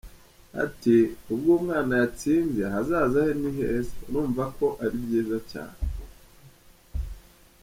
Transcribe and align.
Ati” 0.63 0.95
Ubwo 1.33 1.49
umwana 1.59 1.93
yatsinze, 2.01 2.61
ahazaza 2.69 3.17
he 3.27 3.33
ni 3.41 3.49
heza, 3.57 3.93
urumva 4.07 4.43
ko 4.57 4.65
ari 4.83 4.95
byiza 5.05 5.37
cyane. 5.51 5.77